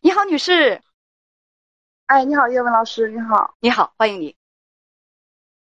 [0.00, 0.80] 你好，女士。
[2.06, 3.54] 哎，你好，叶文老师，你好。
[3.60, 4.36] 你好，欢迎你。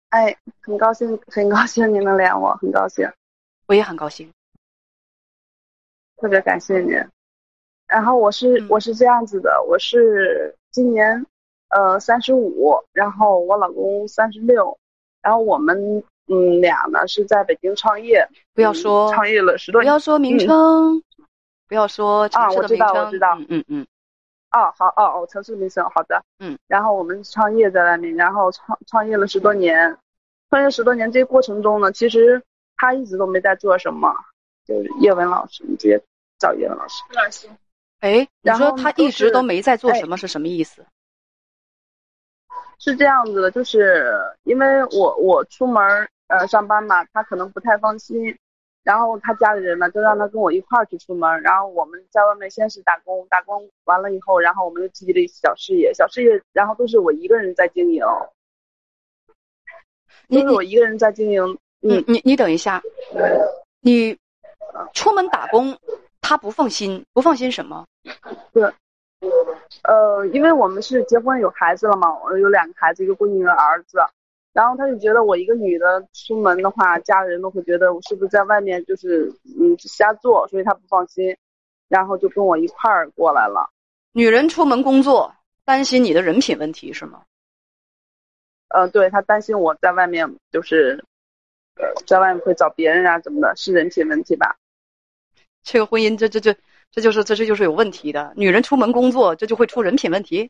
[0.09, 3.09] 哎，很高兴，很高兴你能连我，很高兴。
[3.67, 4.29] 我也很高兴，
[6.17, 6.93] 特别感谢您。
[7.87, 11.25] 然后我是、嗯我是这样子的，我是今年
[11.69, 14.77] 呃三十五，然后我老公三十六，
[15.21, 19.85] 然后我们嗯俩呢是在北京创业，不要说嗯创业了十多年。
[19.85, 21.03] 不要说名称，
[21.67, 22.75] 不要说啊我知。
[22.77, 23.87] 道我知道嗯嗯嗯，
[24.51, 29.97] 哦，好哦哦，城市民生，好的，嗯，然后我们创业在外面，然后创创业了十多年，
[30.49, 32.41] 创业十多年这个过程中呢，其实
[32.77, 34.13] 他一直都没在做什么，
[34.65, 36.01] 就是叶文老师，你直接
[36.39, 37.03] 找叶文老师。
[37.11, 37.47] 叶老师
[37.99, 40.85] 哎，你然说他一直都没在做哎什么是什么意思？
[42.77, 44.13] 是这样子的，就是
[44.43, 48.37] 因为我我出门儿呃上班嘛，他可能不太放心，
[48.83, 58.03] 然后他家里人呢就让他跟我一块儿去出门，然后我们在外面先是打工，打工完了以后，然后我们就自己的小事业，小事业，然后都是我一个人在经营，
[60.27, 62.81] 你都是我一个人在经营，你嗯，你你等一下，
[63.81, 64.17] 你
[64.93, 65.77] 出门打工，
[66.21, 67.85] 他不放心，不放心什么？
[68.51, 68.63] 对
[69.83, 73.99] 呃，因为我们是结婚有孩子了嘛，我有两个孩子，一个闺女，一个儿子。
[74.55, 81.35] 然后他就觉得我一个女的出门的话，家人都会觉得我是不是在外面就是嗯瞎做，所以他不放心，
[81.89, 83.69] 然后就跟我一块儿过来了。
[84.13, 87.23] 女人出门工作，担心你的人品问题是吗？
[88.69, 91.03] 呃，对他担心我在外面就是，
[91.75, 94.55] 呃，在外面会找别人啊怎么的，是人品问题吧？
[95.63, 96.55] 这个婚姻，这这这
[96.91, 98.31] 这就是这这就是有问题的。
[98.37, 100.49] 女人出门工作，这就会出人品问题，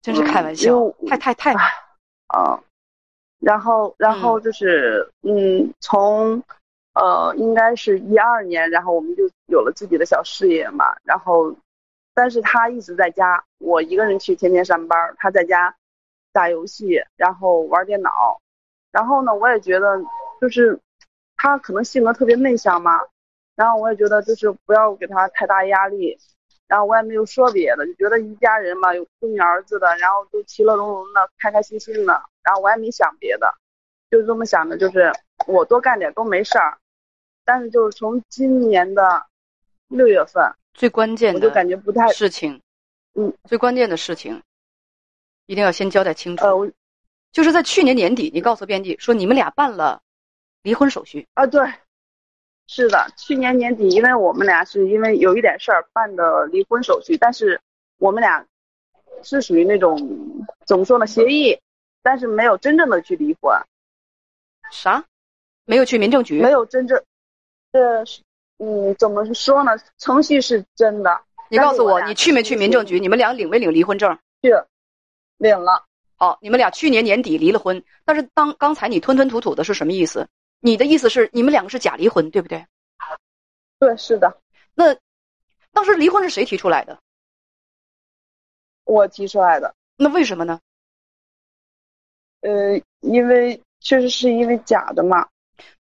[0.00, 1.54] 真是开玩笑，嗯太太太
[2.32, 2.58] 啊，
[3.40, 6.42] 然后然后就是嗯，从
[6.94, 11.54] 呃应该是一二年，然后我们就有了自己的小事业嘛，然后
[12.14, 15.76] 但是他一直在家，我一个人去天天上班，他在家
[16.32, 18.40] 打游戏，然后玩电脑，
[18.90, 20.02] 然后呢，我也觉得
[20.40, 20.80] 就是
[21.36, 22.98] 他可能性格特别内向嘛，
[23.56, 26.18] 然后我也觉得就是不要给他太大压力。
[26.72, 32.22] 然后我也没有说别的，就觉得一家人嘛，有闺女儿子的，然后都其乐融融的，开开心心的。
[32.42, 33.54] 然后我也没想别的，
[34.10, 35.12] 就这么想的，就是
[35.46, 36.78] 我多干点都没事儿。
[37.44, 39.22] 但是就是从今年的
[39.88, 42.58] 六月份，最关键的我就感觉不太，事情，
[43.16, 44.42] 嗯，最关键的事情，
[45.44, 46.46] 一定要先交代清楚。
[46.46, 46.66] 呃，我
[47.32, 50.00] 就是在去年年底，你告诉编辑说你们俩办了
[50.62, 51.70] 离婚手续，啊对，
[52.66, 57.60] 是的，去年年底，因为我们俩是因为有一点事儿办的离婚手续，但是
[57.98, 58.46] 我们俩
[59.22, 59.98] 是属于那种
[60.66, 61.60] 怎么说呢，协议，
[62.02, 63.54] 但是没有真正的去离婚。
[64.70, 65.04] 啥？
[65.64, 66.40] 没有去民政局？
[66.40, 67.02] 没有真正，
[67.72, 68.22] 呃，是
[68.58, 69.72] 嗯，怎么说呢？
[69.98, 71.20] 程序是真的，
[71.50, 72.98] 你告诉我，我你去没去民政局？
[72.98, 74.18] 你们俩领没领离婚证？
[74.40, 74.50] 去
[75.36, 75.84] 领了。
[76.16, 80.26] 好，你们俩去年年底离了婚，但是当刚才你吞吞吐吐的是什么意思？
[80.64, 82.64] 你的意思是你们两个是假离婚，对不对？
[83.80, 84.38] 对，是的，
[84.74, 84.96] 那
[85.72, 86.96] 当时离婚是谁提出来的？
[88.84, 89.74] 我提出来的。
[89.96, 90.60] 那为什么呢？
[92.42, 95.28] 呃，因为确实是因为假的嘛。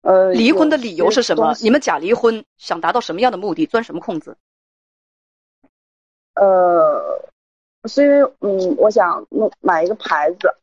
[0.02, 1.54] 呃，离婚的理由是什么？
[1.62, 3.64] 你们假离婚想达到什么样的目的？
[3.64, 4.36] 钻什么空子？
[6.34, 7.30] 呃，
[7.84, 10.54] 是因为嗯，我想弄买一个牌子，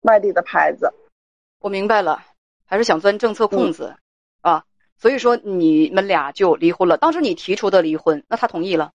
[0.00, 0.90] 外地的牌子。
[1.58, 2.24] 我明白了，
[2.74, 3.94] 还是想钻政策空子、
[4.40, 4.64] 啊。
[4.98, 6.96] 所以说你们俩就离婚了。
[6.96, 8.90] 当时你提出的离婚，那他同意了。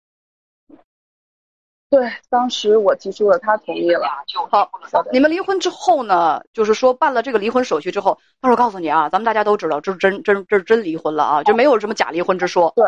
[1.91, 4.09] 对，当时我提出了，他同意了。
[4.49, 4.71] 好，
[5.11, 12.73] 你们离婚之后呢，就是说办了这个离婚手续之后，但是我告诉你啊，咱们大家都知道，这是真真这是真离婚了啊，就没有什么假离婚之说。
[12.77, 12.85] 对，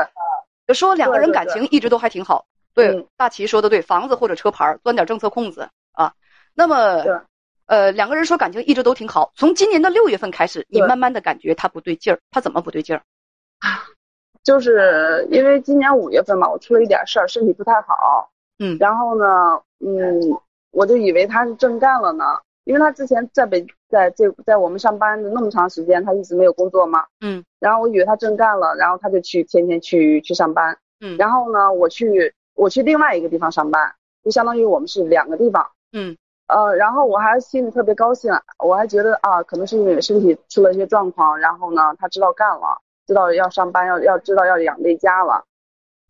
[0.69, 2.47] 就说两个人感情一直都还挺好。
[2.75, 6.13] 对，嗯大齐说的对，房子或者车牌儿钻点政策空子啊。
[6.55, 7.19] 那么对，
[7.67, 9.33] 呃，两个人说感情一直都挺好。
[9.35, 13.03] 从今年的六月份开始，你慢慢的感觉他不对劲儿，他怎么不对劲儿？
[14.45, 18.31] 就是因为今年五月份嘛，我出了一点事儿，身体不太好。
[18.59, 20.21] 嗯然后呢，嗯，
[20.71, 22.25] 我就以为他是正干了呢，
[22.65, 27.05] 因为他之前在北在这在我们上班的那么长时间，他一直没有工作嘛。
[27.21, 27.45] 嗯。
[27.59, 30.79] 然后我以为他正干了，然后他就去天天去去上班。
[31.01, 31.17] 嗯。
[31.17, 35.69] 然后呢，我去我去另外一个地方上班，就相当于我们是两个地方。
[35.93, 36.17] 嗯。
[36.49, 45.45] 呃，然后我还心里特别高兴，我还觉得啊，可能是因为身体出了一些状况，然后呢，他知道干了，知道要上班，要要知道要养这家了。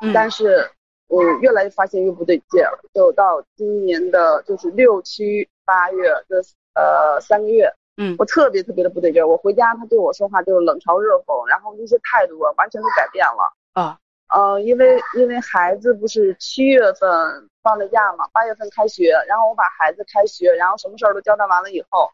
[0.02, 0.12] 嗯。
[0.12, 0.70] 但是
[1.08, 6.36] 我越来越发现越不对劲儿，就到今年的就是六七八月这
[6.74, 9.26] 呃三个月，嗯，我特别特别的不对劲儿。
[9.26, 13.52] 我回家他对我说话就冷嘲热讽，然后那些态度啊完全都改变了。
[13.72, 13.98] 啊。
[14.28, 22.10] 嗯，因为因为孩子不是七月份放的假嘛，八月份开学，然后我把孩子开学，然后什么事儿都交代完了以后，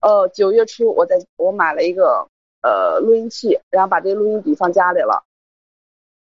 [0.00, 2.28] 呃，九月初我在我买了一个
[2.62, 5.24] 呃录音器，然后把这个录音笔放家里了，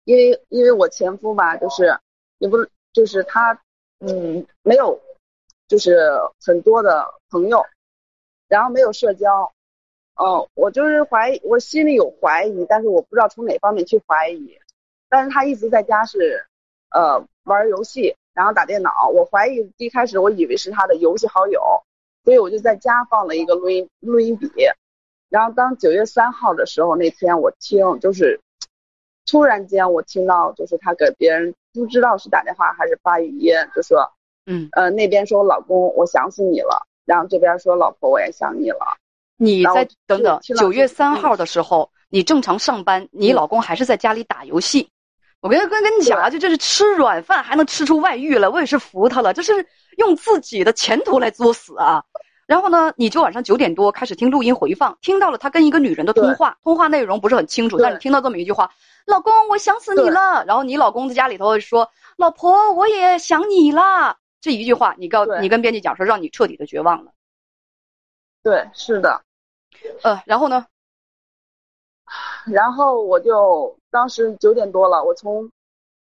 [0.05, 1.99] 因为因为我前夫吧，就是
[2.37, 2.57] 也不
[2.93, 3.61] 就是他
[3.99, 4.97] 嗯没有
[5.67, 7.61] 就是很多的朋友，
[8.47, 9.51] 然后没有社交，
[10.15, 14.57] 嗯，我就是怀疑，我心里有怀疑，但是我不知道从哪方面去怀疑。
[15.09, 16.45] 但是他一直在家是，
[16.91, 19.09] 呃，玩游戏，然后打电脑。
[19.13, 21.61] 我怀疑一开始我以为是他的游戏好友，
[22.23, 24.49] 所以我就在家放了一个录音录音笔。
[25.29, 28.39] 然后当九月三号的时候，那天我听就是，
[29.25, 34.11] 突然间我听到就是他给别人不知道是打电话还是发语音，就说，
[34.45, 38.97] 嗯，呃，那边说老公我想死你了，然后这边说老婆我也想你了。
[39.37, 44.89] 你在等等，九月三号的时候你正常上班，你老公还是在家里打游戏。
[45.41, 49.33] 我跟跟跟你讲啊，就这是吃软饭还能吃出外遇了，我也是服他了。
[49.33, 49.65] 这是
[49.97, 52.03] 用自己的前途来作死啊！
[52.45, 58.69] 然后呢，你就晚上九点多开始听录音回放，听到了他跟一个女人的通话，通话内容不是很清楚，但是听到这么一句话
[59.07, 67.11] ：“老公，我想死你了。”然后你老公在家里头说：“老婆，我也想你了。”这一句话，你告你跟编辑讲说，让你彻底的绝望了。
[68.43, 69.21] 对，是的。
[70.01, 70.65] 呃，然后呢？
[72.45, 75.49] 然后我就当时九点多了，我从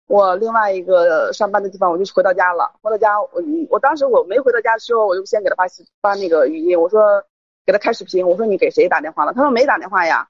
[0.07, 2.71] 我另外一个上班的地方，我就回到家了。
[2.81, 3.29] 回到家，我
[3.69, 5.65] 我当时我没回到家的时候，我就先给他发
[6.01, 7.23] 发那个语音，我说
[7.65, 9.33] 给他开视频，我说你给谁打电话了？
[9.33, 10.27] 他说没打电话呀。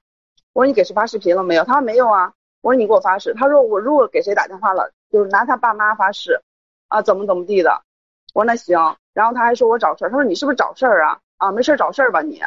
[0.52, 1.64] 我说你给谁发视频了没有？
[1.64, 2.32] 他说没有啊。
[2.60, 3.34] 我说你给我发誓。
[3.34, 6.40] 他说我如果给谁打电话了，就是拿他爸妈发誓
[6.88, 7.82] 啊，怎么怎么地的。
[8.34, 8.78] 我说那行。
[9.14, 11.18] 然后他还说我找事儿，他说你是不是找事儿啊？
[11.38, 12.40] 啊，没事找事儿吧你。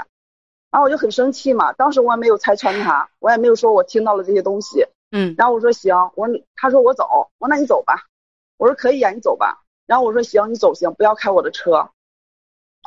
[0.76, 7.06] 然后我就很生气嘛，当时我也没有拆穿他，我也没有说我听到了这些东西，嗯，然后我说行，我说他说我走，
[7.38, 8.08] 我说那你走吧，
[8.58, 11.92] 我说可以呀，你走吧，然后我说行，你走行，不要开我的车，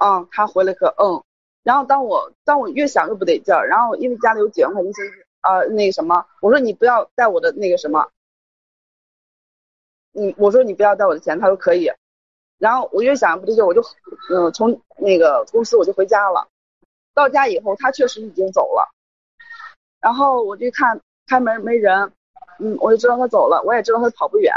[0.04, 1.24] 嗯，他回了个嗯，
[1.62, 4.92] 然后当我当我越想越不得劲儿，然后因为家里有几万块钱
[5.40, 8.10] 呃，那个什么，我说你不要带我的那个什么，
[10.12, 11.90] 你我说你不要带我的钱，他说可以，
[12.58, 13.80] 然后我越想不对劲，我就
[14.28, 16.46] 嗯从那个公司我就回家了。
[17.18, 18.88] 到家以后，他确实已经走了，
[20.00, 22.12] 然后我就看开门没人，
[22.60, 24.54] 嗯，我就知道他走了，我也知道他跑不远，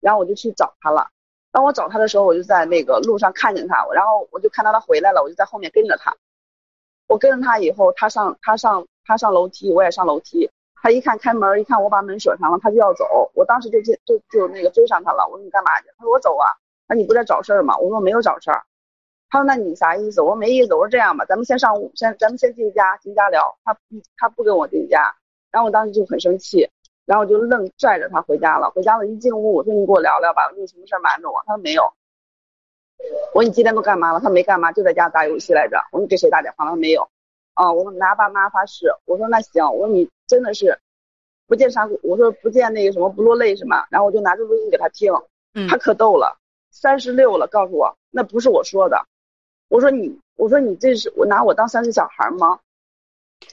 [0.00, 1.08] 然后我就去找他了。
[1.50, 6.14] 当我找他的时候，我就在那个路上看见他，然后我就看到他回来了，我就在后面跟着他。
[7.08, 10.50] 我跟着他以后，他上他上他上楼梯，我也上楼梯。
[10.82, 13.30] 他一看开门，一看我把门锁上了，他就要走。
[13.34, 15.26] 我当时就就就那个追上他了。
[15.30, 15.88] 我说你干嘛去？
[15.96, 16.48] 他说我走啊。
[16.88, 17.76] 那你不在找事儿吗？
[17.78, 18.64] 我说我没有找事儿。
[19.32, 23.74] 他说：“那你啥意思？”我说：“没意思。”我说：“这样吧，咱们先上屋，先咱们先进家，进家聊。”他
[24.18, 25.16] 他不跟我进家，
[25.50, 26.68] 然后我当时就很生气，
[27.06, 28.70] 然后我就愣拽着他回家了。
[28.72, 31.82] 回家了，一进屋，我说：“你给我聊聊吧，你有什么事瞒着我？”他说：“没有。”
[33.32, 35.78] 我说：“你今天都干嘛了？”他没干嘛，就在家打游戏来着。
[35.92, 37.08] 我说：“你给谁打电话了？”没有。
[37.54, 38.92] 啊，我拿爸妈发誓。
[39.06, 40.78] 我说：“那行。”我说：“你真的是
[41.46, 45.10] 不见山，我说不见那个什么不落泪是吗？”然后我就拿着录音给他听，
[45.70, 46.36] 他可逗了，
[46.70, 49.06] 三十六了，告诉我那不是我说的。
[49.72, 52.58] 我说你，我说你这是我拿我当三岁小孩吗？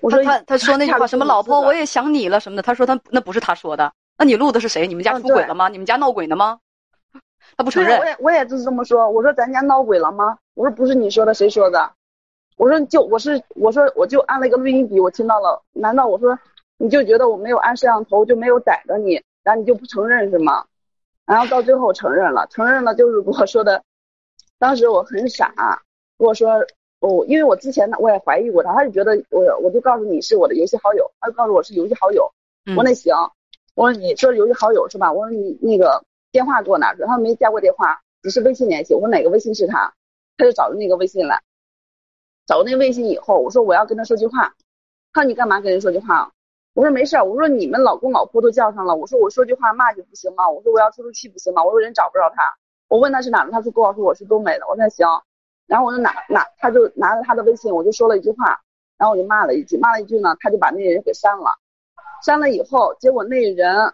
[0.02, 4.86] 我说他他说那句话什么老婆我也想你了什么的，他说他那不是他说的，那你录的是谁？
[4.86, 5.70] 你们家出轨了吗？
[5.70, 6.60] 你们家闹鬼呢吗？
[7.56, 7.98] 他不承认。
[7.98, 10.38] 我也我也就是这么说，我说咱家闹鬼了吗？
[10.56, 11.90] 我说不是你说的，谁说的？
[12.58, 15.64] 我说就我是我说我就按了一个录音笔，我听到了。
[15.72, 16.38] 难道我说
[16.78, 20.66] 你就觉得我没有按摄像头就没有逮着你，然后你就不承认是吗？
[21.26, 23.82] 然后到最后承认了，承认了就是我说的，
[24.58, 25.82] 当时我很傻。
[26.20, 26.52] 我说
[27.00, 32.30] 哦，因为我之前，我也怀疑过他，他就觉得我，我就告诉你是我的游戏好友，他就告诉我是游戏好友。
[32.68, 33.16] 我说那行，
[33.74, 35.12] 我说你说游戏好友是吧？
[35.14, 38.94] 我说你那个电话给我拿出来，他说没加过电话，只是微信联系。
[38.94, 39.94] 我说哪个微信是他？
[40.38, 41.42] 他就找着那个微信来，
[42.46, 44.54] 找那微信以后，我说我要跟他说句话。
[45.14, 46.34] 他说你干嘛跟人说句话？
[46.74, 50.50] 我说没事我说你们老公老婆都叫上了，我说我说句话骂你不行吗？
[50.50, 51.64] 我说我要出出气不行吗？
[51.64, 52.44] 我说人找不着他，
[52.90, 54.68] 我问他是哪的，他说跟我说我是东北的。
[54.68, 55.08] 我说那行。
[55.70, 58.60] 然后我就拿拿，他就拿着他的微信，我就说了一句话，
[58.98, 61.52] 然后我就骂了一句，骂了一句呢，他就把那人给删了。
[62.26, 63.94] 删了以后，结果那人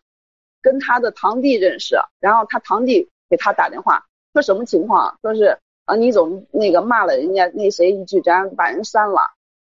[0.61, 5.19] 跟他的堂弟认识，然后他堂弟给他打电话，说什么情况？
[5.21, 9.21] 说是啊，你总那个骂了人家那谁一句，然后把人删了。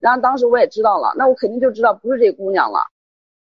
[0.00, 2.80] 然后当时我也知道了，那我肯定就知道不是这姑娘了。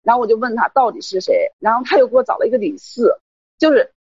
[0.02, 3.16] 然后我就问他到底是谁，然后他又给我找了一个李四，
[3.58, 3.92] 就是，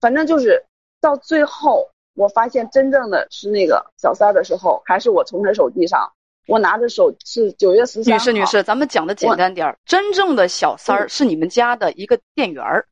[0.00, 0.64] 反正就是
[1.00, 6.10] 到最后，我发现真正的是那个小三的时候，还是我从他手机上。
[6.48, 9.76] 我拿着手是九月十三女士，女士，咱们讲的简单点儿。
[9.84, 12.86] 真正的小三儿是你们家的一个店员儿。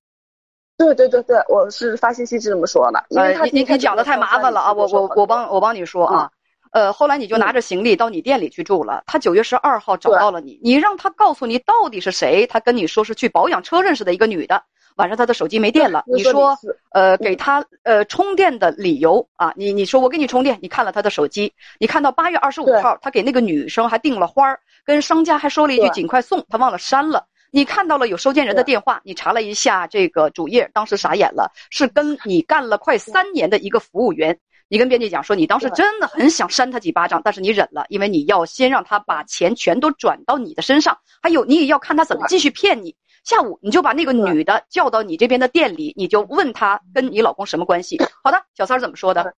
[0.77, 3.05] 对对对对，我是发信息是这么说的。
[3.17, 4.73] 呃，你你讲的太麻烦了啊！
[4.73, 6.29] 我我我帮我帮你说啊。
[6.73, 9.05] 呃，后来你就拿着行李到你店里去住了。
[9.07, 12.45] 他九月十二号找到了你，你让他告诉你到底是谁。
[12.49, 14.61] 他跟你说是去保养车认识的一个女的。
[14.97, 16.57] 晚上他的手机没电了，你说，
[16.93, 27.27] 呃，给他呃充电的理由啊，你你说我给你充电，你看了他的手机，你看到八月二十五号，他给那个女生还订了花儿，跟商家还说了一句尽快送，他忘了删了。
[27.51, 34.39] 你看到了有收件人的电话，你查了一下这个主页，当时傻眼了，是跟你干了快三年的一个服务员。
[34.67, 42.97] 你跟编辑讲说，你当时真的很想扇他几巴掌，但是你忍了，因为你要先让他把钱全都转到你的身上，还有你也要看他怎么继续骗你。
[43.25, 47.99] 下午你就把那个女的叫到你这边的店里，你就问她跟你老公什么关系？
[48.23, 49.35] 好的，小三儿怎么说的？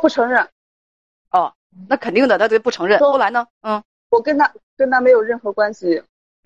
[0.00, 0.48] 不承认。
[1.30, 1.52] 哦，
[1.88, 2.98] 那肯定的，他就不承认。
[3.00, 3.46] 后来呢？
[3.62, 6.02] 嗯，我跟他跟他没有任何关系。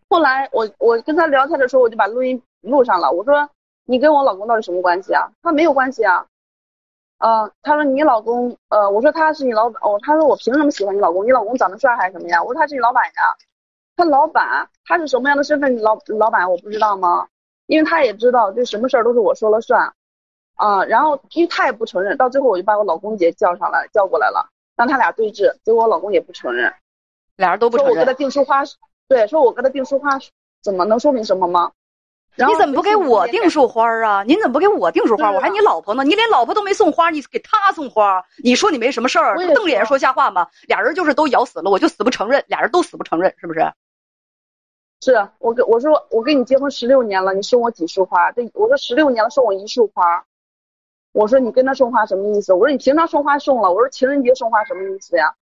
[0.09, 3.13] 后来我我跟他聊天的时候，我就把录音录上了。
[3.13, 3.49] 我说
[3.85, 5.31] 你跟我老公到底什么关系啊？
[5.43, 6.27] 他没有关系啊。
[7.19, 11.25] 嗯，他说你老公呃，我说他是你老板哦，他说我凭什么喜欢你老公？
[11.25, 12.43] 你老公长得帅还是什么呀？
[12.43, 13.37] 我说他是你老板呀。
[13.97, 15.77] 他老板，他是什么样的身份？
[15.81, 17.29] 老老板我不知道吗？
[17.67, 19.95] 因为他也知道，就什么事儿都是我说了算，
[20.57, 26.73] 啊，然后因为他也不承认，到最后我就把我老公姐叫上来，叫过来了，让他俩对峙，结果我老公也不承认，
[27.37, 27.95] 俩人都不承认。
[27.95, 28.63] 说我给他订书花，
[29.09, 30.19] 对，说我给他订书花，
[30.63, 31.71] 怎么能说明什么吗？
[32.37, 34.23] 你怎么不给我订束花啊？
[34.23, 35.31] 您怎么不给我订束花？
[35.31, 38.25] 我还你老婆呢，你连老婆都没送花，你给他送花？
[38.43, 40.49] 你说你没什么事儿，瞪着眼说瞎话吗？
[40.67, 43.61] 俩人就是都咬死了，我就死不承认，俩人都死不承认，是不是？
[45.03, 48.33] 是我跟我说我跟你结婚十六年了，你送我几束花？
[48.33, 50.25] 这我说十六年了送我一束花，
[51.13, 52.55] 我说你跟他送花什么意思？
[52.55, 55.35] 我说你平常送花送了，我说情人节送花什么意思呀？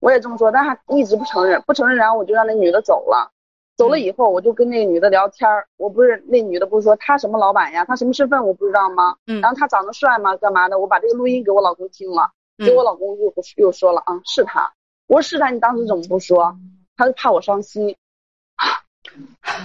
[0.00, 3.32] 我也这么说，但他一直不承认，不承认，然后我就让那女的走了。
[3.78, 9.14] 走了以后，我就跟那个女的聊天儿，我不是那女的不是说她什么老板呀，她什么身份我不知道吗？
[9.28, 9.40] 嗯。
[9.40, 10.36] 然后她长得帅吗？
[10.36, 10.80] 干嘛的？
[10.80, 14.70] 我把这个录音给我老公听了，给我老公又又说了啊，是他。
[15.06, 16.54] 我说是他，你当时怎么不说？
[16.96, 17.96] 他就怕我伤心。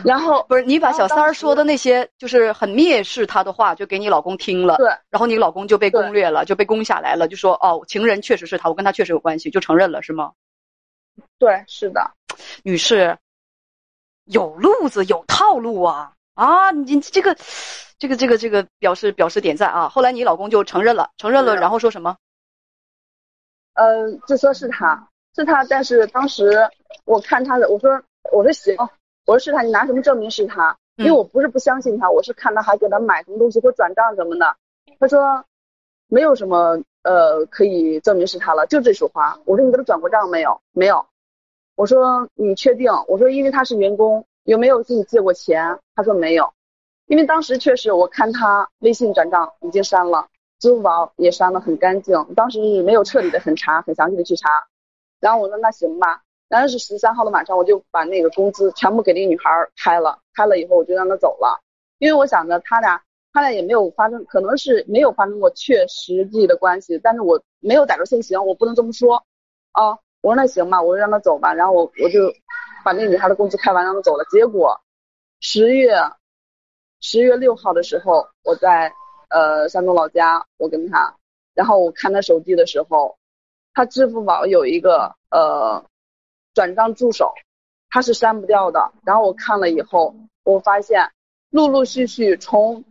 [0.05, 4.77] 然后 不是你把小三儿说的那些就是很蔑视他的话，就给你老公听了。
[4.77, 4.87] 对。
[5.09, 10.33] 然后你老公就被攻略了，就被攻下来了，就说哦，情人确实是他，我跟他确实有关系，就承认了，是吗？
[11.39, 12.11] 对，是的，
[12.63, 13.17] 女士，
[14.25, 16.71] 有路子有套路啊啊！
[16.71, 17.35] 你这个，
[17.99, 19.89] 这个这个这个表示表示点赞啊！
[19.89, 22.17] 后来你老公就承认了，承认了，然后说什么？
[23.75, 26.69] 呃，就说是他是他，但是当时
[27.05, 28.01] 我看他的，我说
[28.31, 28.75] 我说行。
[29.25, 30.77] 我说是他，你拿什么证明是他？
[30.97, 34.55] 因为我不是不相信他，我是看他还给他买什么东西或转账什么的。
[34.99, 35.43] 他说
[36.07, 39.39] 没有什么呃可以证明是他了，就这束花。
[39.45, 40.59] 我说你给他转过账没有？
[40.71, 41.05] 没有。
[41.75, 42.91] 我说你确定？
[43.07, 45.79] 我说因为他是员工，有没有给你借过钱？
[45.95, 46.53] 他说没有。
[47.07, 50.27] 因为当时确实我看他微信转账已经删了，
[50.59, 54.49] 支付宝也删了很干净，当时没有彻底的很查很详细的去查。
[55.19, 56.21] 然后我说那行吧。
[56.49, 61.59] 当时是十三号的晚上，我就把那个工资全部给那个女孩开了，开了以后我就让她走了，
[61.97, 63.01] 因为我想着他俩
[63.33, 69.23] 他俩也没有发生，可能是没有发生过确实际的关系，但是我没有逮着现行，我不能这么说
[69.71, 69.97] 啊。
[70.23, 72.33] 我说那行吧，我就让她走吧，然后我我就
[72.83, 74.25] 把那女孩的工资开完，让她走了。
[74.31, 74.81] 结果
[75.39, 75.93] 十月
[76.99, 78.91] 十月六号的时候，我在
[79.29, 81.15] 呃山东老家，我跟她，
[81.53, 83.19] 然后我看她手机的时候，
[83.75, 85.85] 她支付宝有一个呃。
[86.55, 87.33] 转账助手，
[87.89, 88.91] 他是删不掉的。
[89.03, 91.11] 然后我看了以后，我发现
[91.49, 92.85] 陆陆续续从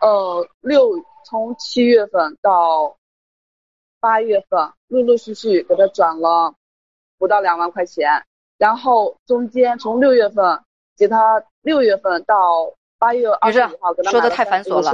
[0.00, 0.90] 呃六
[1.24, 2.96] 从七月份到
[4.00, 6.52] 八月份，陆陆续续给他转了
[7.18, 8.10] 不到两万块钱。
[8.58, 10.60] 然后中间从六月份
[10.96, 12.34] 给他六月份到。
[12.98, 14.90] 八月二十五号，说的太繁琐了。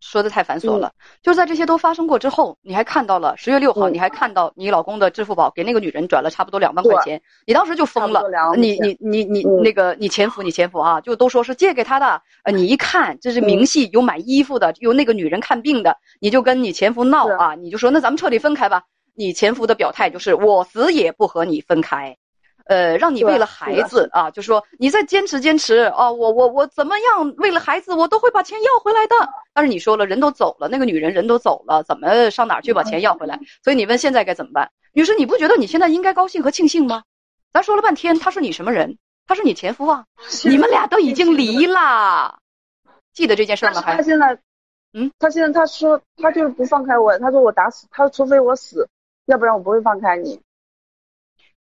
[0.00, 0.92] 说的太繁琐了。
[1.22, 8.22] 就在这些都发生过之后，你还看到了十月六号，你还看到你老公的支付宝给那个女人转了差不多两万块钱，你当时就疯了。
[8.54, 12.20] 你你你你那个你前夫你前夫啊，就都说是借给他的。
[12.44, 18.82] 呃，你一看这是明细，有买衣服的，有那个女人看病的，你就跟你前夫闹啊，你就说那咱们彻底分开吧。
[19.18, 22.16] 你前夫的表态就是我死也不和你分开，
[22.66, 29.16] 呃，让你为了孩子啊，就说你再坚持坚持啊，我我我怎么样，为了孩子我都会把钱要回来的。
[29.52, 33.40] 但是你说了，人都走了，那个女人人都走了，怎么上哪去把钱要回来？
[33.64, 34.70] 所以你问现在该怎么办？
[34.92, 37.02] 女士，你不觉得你现在应该高兴和庆幸吗？
[37.52, 38.98] 咱说了半天，他是你什么人？
[39.26, 40.04] 他是你前夫啊，
[40.44, 42.38] 你们俩都已经离了，
[43.12, 43.80] 记得这件事吗？
[43.80, 44.38] 还他现在，
[44.92, 48.88] 嗯，他现在他说他就是不放开我，他说我打死他，除非我死，
[49.28, 50.40] 要不然我不会放开你。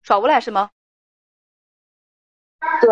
[0.03, 0.71] 耍无赖是吗？
[2.81, 2.88] 对，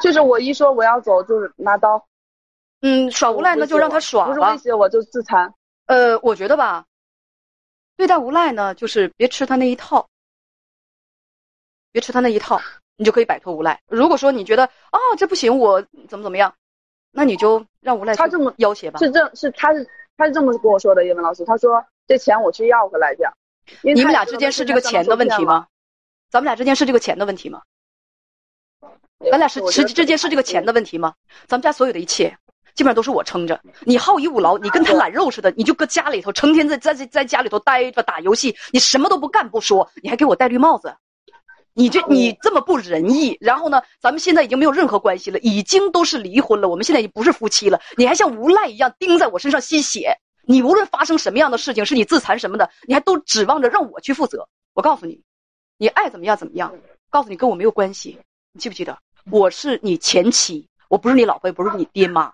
[0.00, 2.06] 就是我一说我要走，就是拿刀。
[2.80, 5.52] 嗯，耍无赖呢就让他耍吧，不是威胁我就自残。
[5.86, 6.86] 呃，我觉得吧，
[7.96, 10.08] 对待无赖呢，就是别吃他那一套，
[11.92, 12.60] 别吃他那一套。
[12.98, 13.78] 你就可以摆脱无赖。
[13.88, 16.54] 如果说你觉得哦这不行，我怎么怎么样，
[17.10, 18.98] 那你就让无赖他这么要挟吧。
[19.00, 23.30] 是这，是他是他是这么跟我说的，叶文老师，他说这钱我去要回来样。
[23.82, 25.66] 你们俩之间是这个钱的问题吗？
[26.30, 27.62] 咱们俩之间是这个钱的问题吗？
[29.30, 31.14] 咱俩是实际之间是这个钱的问题吗？
[31.46, 32.36] 咱们家所有的一切
[32.74, 33.58] 基本上都是我撑着。
[33.80, 40.94] 你好逸恶劳，你跟他揽肉似的，你就搁家里头成天在在在家里头待着打游戏，你什么都不干不说，你还给我戴绿帽子。
[41.72, 43.82] 你这你这么不仁义，然后呢？
[44.00, 46.68] 咱们现在已经没有任何关系了，已经都是离婚了。
[46.68, 47.80] 我们现在已经不是夫妻了。
[47.96, 50.18] 你还像无赖一样盯在我身上吸血。
[50.46, 54.48] 你无论发生什么样的事情，是你自残什么的，你还都指望着让我去负责。
[54.74, 55.20] 我告诉你，
[55.76, 56.72] 你爱怎么样怎么样。
[57.10, 58.18] 告诉你跟我没有关系。
[58.52, 58.98] 你记不记得？
[59.30, 62.32] 我是你前妻，我不是你老婆，也不是你爹妈。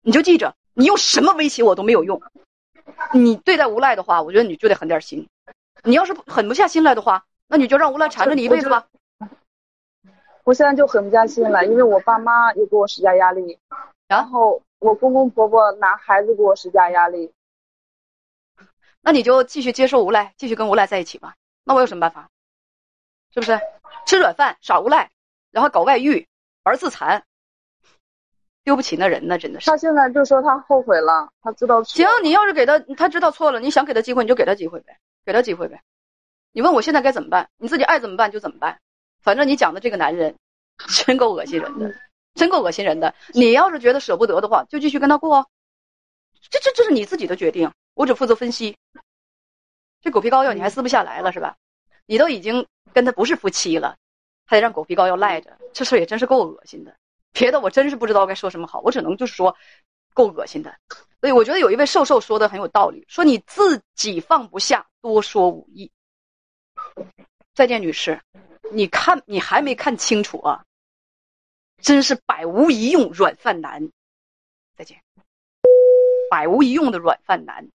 [0.00, 2.20] 你就记着，你用什么威胁我都没有用。
[3.12, 5.28] 你对待无赖的话，我觉得你就得狠点心。
[5.84, 7.24] 你要是狠不下心来的话。
[7.48, 8.86] 那你就让无赖缠着你一辈子吧。
[10.44, 13.58] 我现在就狠不下心来，因为我爸妈也给我施加压力，
[14.08, 17.30] 然后我公公婆婆拿孩子给我施加压力。
[19.02, 21.34] 那你就继续接受无赖，继续跟无赖在一起吧。
[21.64, 22.30] 那我有什么办法？
[23.34, 23.60] 是不是？
[24.06, 25.10] 吃软饭，耍无赖，
[25.50, 26.26] 然后搞外遇，
[26.64, 27.24] 玩自残，
[28.64, 29.70] 丢不起那人呢，真的是。
[29.70, 31.96] 他现在就说他后悔了，他知道错。
[31.96, 35.82] 行，你要是给他，他知道错了，你想给他机会，你就给他机会呗，给他机会呗。
[36.52, 37.48] 你问我现在该怎么办？
[37.56, 38.78] 你自己爱怎么办就怎么办。
[39.20, 40.36] 反正你讲的这个男人，
[41.06, 41.94] 真够恶心人的，
[42.34, 43.14] 真够恶心人的。
[43.34, 45.48] 你要是觉得舍不得的话，就继续跟他过。
[46.50, 48.76] 这这这是你自己的决定，我只负责分析。
[50.00, 51.56] 这狗皮膏药你还撕不下来了是吧？
[52.06, 53.96] 你都已经跟他不是夫妻了，
[54.44, 56.96] 还得让狗皮膏药赖着，这事也真是够恶心的。
[57.32, 59.56] 别的我真是不知道该说什么好，我只能就是说，
[60.12, 60.76] 够恶心的。
[61.20, 65.90] 所以我觉得有一位瘦瘦说的很有道理，说你自己放不下，多说无益。
[67.54, 68.20] 再见，女士，
[68.72, 70.64] 你看你还没看清楚啊！
[71.80, 73.88] 真是百无一用软饭男。
[74.76, 75.00] 再见，
[76.28, 77.68] 百无一用的软饭男。